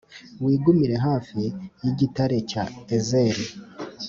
wigumire 0.43 0.95
hafi 1.07 1.39
y’igitare 1.83 2.37
cya 2.51 2.63
Ezeli. 2.95 3.45